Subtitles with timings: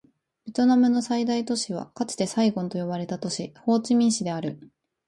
[0.47, 4.59] ベトナムの最大都市はかつてサイゴンと呼ばれた都市、ホーチミン市である